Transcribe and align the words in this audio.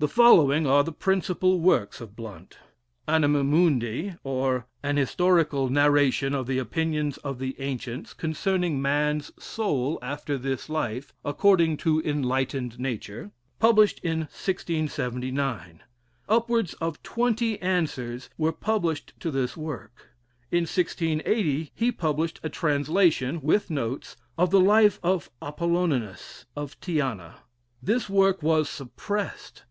The 0.00 0.08
following 0.08 0.66
are 0.66 0.84
the 0.84 0.92
principal 0.92 1.60
works 1.60 1.98
of 1.98 2.14
Blount: 2.14 2.58
"Anima 3.08 3.42
Mundi; 3.42 4.16
or, 4.22 4.66
an 4.82 4.98
Historical 4.98 5.70
Narration 5.70 6.34
of 6.34 6.46
the 6.46 6.58
Opinions 6.58 7.16
of 7.18 7.38
the 7.38 7.56
Ancients 7.58 8.12
concerning 8.12 8.82
Man's 8.82 9.32
Soul 9.42 9.98
after 10.02 10.36
this 10.36 10.68
Life, 10.68 11.14
according 11.24 11.78
to 11.78 12.02
Enlightened 12.02 12.78
Nature;" 12.78 13.30
published 13.58 13.98
in 14.00 14.18
1679. 14.36 15.82
Upwards 16.28 16.74
of 16.74 17.02
twenty 17.02 17.58
answers 17.62 18.28
were 18.36 18.52
published 18.52 19.14
to 19.20 19.30
this 19.30 19.56
work. 19.56 20.10
In 20.52 20.64
1680 20.64 21.72
he 21.74 21.90
published 21.90 22.40
a 22.42 22.50
translation, 22.50 23.40
with 23.40 23.70
notes, 23.70 24.18
of 24.36 24.50
the 24.50 24.60
life 24.60 25.00
of 25.02 25.30
Apolloninis, 25.40 26.44
of 26.54 26.78
Tyana. 26.80 27.36
This 27.82 28.10
work 28.10 28.42
was 28.42 28.68
suppressed. 28.68 29.62